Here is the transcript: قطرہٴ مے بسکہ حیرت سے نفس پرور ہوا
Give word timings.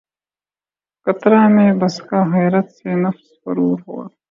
قطرہٴ 1.07 1.47
مے 1.55 1.67
بسکہ 1.79 2.19
حیرت 2.33 2.67
سے 2.77 2.89
نفس 3.03 3.27
پرور 3.43 3.77
ہوا 3.85 4.05